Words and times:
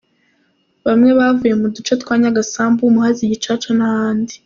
Bamwe 0.85 1.09
bavuye 1.19 1.53
mu 1.61 1.67
duce 1.75 1.93
twa 2.01 2.13
Nyagasambu, 2.21 2.93
Muhazi, 2.95 3.31
Gicaca 3.31 3.69
n’ahandi. 3.77 4.33